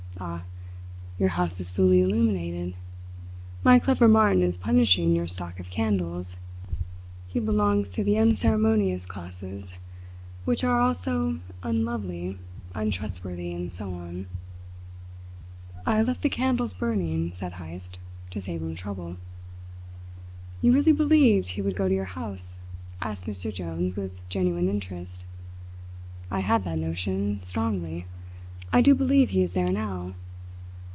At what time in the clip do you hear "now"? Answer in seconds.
29.69-30.13